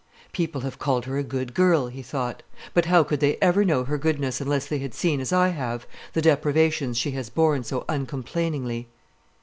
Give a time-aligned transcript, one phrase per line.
[0.31, 2.41] "People have called her a good girl," he thought;
[2.73, 5.85] "but how could they ever know her goodness, unless they had seen, as I have,
[6.13, 8.87] the deprivations she has borne so uncomplainingly?"